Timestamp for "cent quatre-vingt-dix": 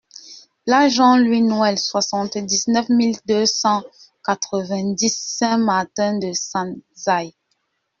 3.45-5.15